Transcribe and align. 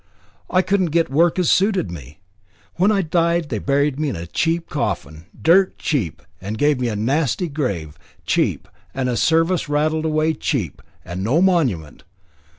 I 0.49 0.63
couldn't 0.63 0.87
get 0.89 1.11
work 1.11 1.37
as 1.37 1.51
suited 1.51 1.91
me. 1.91 2.17
When 2.73 2.91
I 2.91 3.03
died 3.03 3.49
they 3.49 3.59
buried 3.59 3.99
me 3.99 4.09
in 4.09 4.15
a 4.15 4.25
cheap 4.25 4.67
coffin, 4.67 5.27
dirt 5.39 5.77
cheap, 5.77 6.23
and 6.41 6.57
gave 6.57 6.79
me 6.79 6.87
a 6.89 6.95
nasty 6.95 7.47
grave, 7.47 7.99
cheap, 8.25 8.67
and 8.95 9.07
a 9.07 9.15
service 9.15 9.69
rattled 9.69 10.05
away 10.05 10.33
cheap, 10.33 10.81
and 11.05 11.23
no 11.23 11.39
monument. 11.39 12.03